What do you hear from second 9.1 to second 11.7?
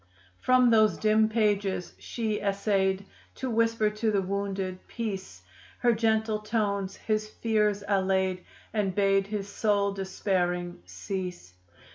his soul despairing cease.